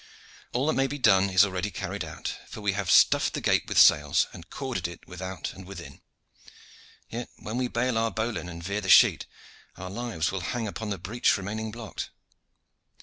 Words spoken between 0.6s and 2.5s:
that may be done is already carried out,